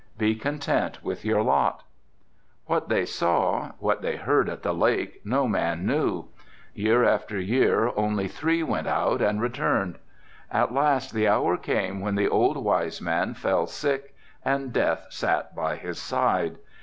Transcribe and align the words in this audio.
"Be 0.17 0.33
content 0.33 1.03
with 1.03 1.23
your 1.23 1.43
lot." 1.43 1.83
"What 2.65 2.89
they 2.89 3.05
saw, 3.05 3.73
what 3.77 4.01
they 4.01 4.15
heard 4.15 4.49
at 4.49 4.63
the 4.63 4.73
lake, 4.73 5.21
no 5.23 5.47
man 5.47 5.85
knew. 5.85 6.25
Year 6.73 7.03
after 7.05 7.39
year 7.39 7.91
only 7.95 8.27
three 8.27 8.63
went 8.63 8.87
out 8.87 9.21
and 9.21 9.39
returned. 9.39 9.99
At 10.49 10.73
last 10.73 11.13
the 11.13 11.27
hour 11.27 11.55
came 11.55 11.99
when 12.01 12.15
the 12.15 12.27
old 12.29 12.57
wise 12.57 12.99
man 12.99 13.35
fell 13.35 13.67
sick 13.67 14.15
and 14.43 14.73
death 14.73 15.05
sat 15.11 15.55
by 15.55 15.75
his 15.75 15.99
side. 16.01 16.57